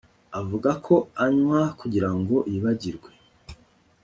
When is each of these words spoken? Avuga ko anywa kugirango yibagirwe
Avuga 0.39 0.71
ko 0.85 0.95
anywa 1.25 1.61
kugirango 1.79 2.35
yibagirwe 2.51 3.09